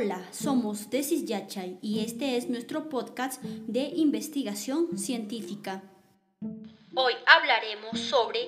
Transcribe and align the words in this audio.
Hola, 0.00 0.22
somos 0.30 0.90
Tesis 0.90 1.24
Yachay 1.24 1.76
y 1.82 2.04
este 2.04 2.36
es 2.36 2.48
nuestro 2.48 2.88
podcast 2.88 3.42
de 3.42 3.80
investigación 3.96 4.96
científica. 4.96 5.82
Hoy 6.94 7.14
hablaremos 7.26 7.98
sobre 7.98 8.38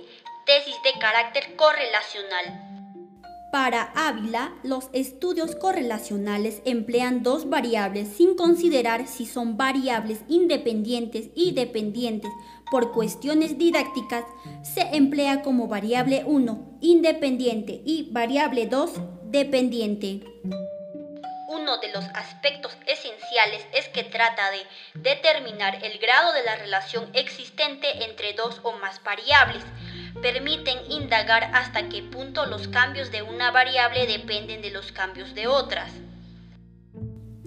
tesis 0.47 0.77
de 0.85 1.01
carácter 1.01 1.57
correlacional. 1.57 2.71
Para 3.51 3.91
Ávila, 3.97 4.55
los 4.63 4.91
estudios 4.93 5.57
correlacionales 5.57 6.63
emplean 6.65 7.25
dos 7.25 7.51
variables 7.51 8.07
sin 8.07 8.37
considerar 8.37 9.09
si 9.09 9.27
son 9.27 9.57
variables 9.57 10.21
independientes 10.29 11.31
y 11.35 11.51
dependientes. 11.51 12.31
Por 12.71 12.93
cuestiones 12.93 13.59
didácticas, 13.59 14.25
se 14.63 14.83
emplea 14.95 15.43
como 15.43 15.67
variable 15.67 16.23
1 16.25 16.79
independiente 16.81 17.83
y 17.85 18.09
variable 18.13 18.67
2 18.67 18.93
dependiente. 19.33 20.23
Uno 21.53 21.79
de 21.79 21.91
los 21.91 22.05
aspectos 22.15 22.79
esenciales 22.87 23.67
es 23.75 23.89
que 23.89 24.05
trata 24.05 24.53
de 24.53 24.61
determinar 24.95 25.85
el 25.85 25.99
grado 25.99 26.33
de 26.33 26.45
la 26.45 26.55
relación 26.55 27.11
existente 27.13 28.05
entre 28.05 28.35
dos 28.35 28.61
o 28.63 28.71
más 28.79 29.03
variables. 29.03 29.65
Permiten 30.23 30.79
indagar 30.89 31.51
hasta 31.53 31.89
qué 31.89 32.05
punto 32.05 32.47
los 32.47 32.69
cambios 32.69 33.11
de 33.11 33.23
una 33.23 33.51
variable 33.51 34.07
dependen 34.07 34.63
de 34.63 34.71
los 34.71 34.93
cambios 34.93 35.35
de 35.35 35.49
otras. 35.49 35.91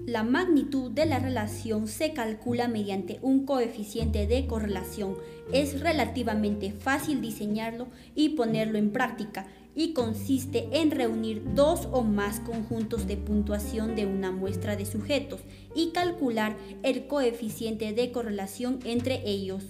La 0.06 0.22
magnitud 0.22 0.90
de 0.90 1.06
la 1.06 1.18
relación 1.18 1.88
se 1.88 2.12
calcula 2.12 2.68
mediante 2.68 3.20
un 3.22 3.46
coeficiente 3.46 4.26
de 4.26 4.46
correlación. 4.46 5.16
Es 5.50 5.80
relativamente 5.80 6.72
fácil 6.72 7.22
diseñarlo 7.22 7.88
y 8.14 8.36
ponerlo 8.36 8.76
en 8.76 8.92
práctica 8.92 9.46
y 9.74 9.92
consiste 9.92 10.68
en 10.72 10.90
reunir 10.90 11.42
dos 11.54 11.88
o 11.92 12.02
más 12.02 12.40
conjuntos 12.40 13.06
de 13.06 13.16
puntuación 13.16 13.96
de 13.96 14.06
una 14.06 14.30
muestra 14.30 14.76
de 14.76 14.86
sujetos 14.86 15.40
y 15.74 15.92
calcular 15.92 16.56
el 16.82 17.06
coeficiente 17.06 17.92
de 17.92 18.12
correlación 18.12 18.80
entre 18.84 19.22
ellos. 19.24 19.64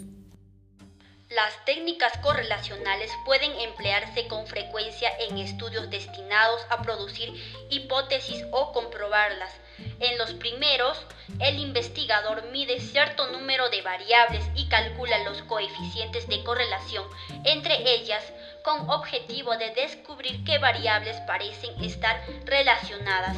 Las 1.30 1.64
técnicas 1.64 2.16
correlacionales 2.18 3.10
pueden 3.24 3.50
emplearse 3.58 4.28
con 4.28 4.46
frecuencia 4.46 5.10
en 5.18 5.38
estudios 5.38 5.90
destinados 5.90 6.60
a 6.70 6.82
producir 6.82 7.32
hipótesis 7.70 8.44
o 8.52 8.72
comprobarlas. 8.72 9.52
En 9.98 10.16
los 10.18 10.32
primeros, 10.34 10.96
el 11.40 11.58
investigador 11.58 12.44
mide 12.52 12.78
cierto 12.78 13.32
número 13.32 13.68
de 13.70 13.82
variables 13.82 14.44
y 14.54 14.68
calcula 14.68 15.24
los 15.24 15.42
coeficientes 15.42 16.28
de 16.28 16.44
correlación 16.44 17.04
entre 17.44 17.94
ellas 17.94 18.22
con 18.64 18.90
objetivo 18.90 19.56
de 19.56 19.70
descubrir 19.70 20.42
qué 20.44 20.58
variables 20.58 21.20
parecen 21.26 21.72
estar 21.84 22.20
relacionadas. 22.44 23.36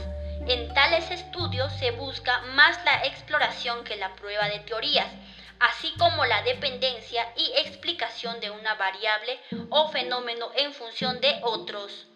En 0.48 0.72
tales 0.72 1.10
estudios 1.10 1.72
se 1.74 1.90
busca 1.90 2.40
más 2.54 2.82
la 2.84 3.04
exploración 3.04 3.84
que 3.84 3.96
la 3.96 4.14
prueba 4.16 4.48
de 4.48 4.60
teorías 4.60 5.10
así 5.58 5.92
como 5.98 6.24
la 6.24 6.42
dependencia 6.42 7.32
y 7.36 7.52
explicación 7.56 8.40
de 8.40 8.50
una 8.50 8.74
variable 8.74 9.38
o 9.70 9.88
fenómeno 9.88 10.50
en 10.54 10.72
función 10.72 11.20
de 11.20 11.38
otros. 11.42 12.06